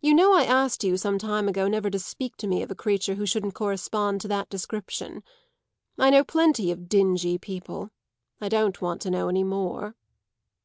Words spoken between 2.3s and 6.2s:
to me of a creature who shouldn't correspond to that description. I